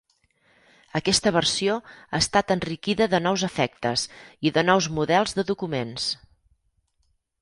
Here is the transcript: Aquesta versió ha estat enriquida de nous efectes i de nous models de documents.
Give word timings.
Aquesta 0.99 1.33
versió 1.35 1.75
ha 1.89 2.21
estat 2.23 2.53
enriquida 2.57 3.09
de 3.13 3.19
nous 3.27 3.43
efectes 3.49 4.07
i 4.49 4.53
de 4.57 4.65
nous 4.71 4.89
models 4.99 5.37
de 5.41 5.47
documents. 5.51 6.09